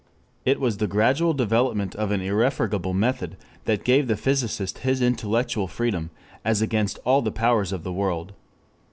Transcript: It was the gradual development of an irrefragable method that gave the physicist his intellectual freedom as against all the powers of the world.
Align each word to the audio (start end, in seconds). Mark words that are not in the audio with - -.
It 0.45 0.59
was 0.59 0.77
the 0.77 0.87
gradual 0.87 1.35
development 1.35 1.93
of 1.93 2.09
an 2.09 2.21
irrefragable 2.21 2.95
method 2.95 3.37
that 3.65 3.83
gave 3.83 4.07
the 4.07 4.17
physicist 4.17 4.79
his 4.79 4.99
intellectual 4.99 5.67
freedom 5.67 6.09
as 6.43 6.59
against 6.59 6.97
all 7.05 7.21
the 7.21 7.31
powers 7.31 7.71
of 7.71 7.83
the 7.83 7.93
world. 7.93 8.33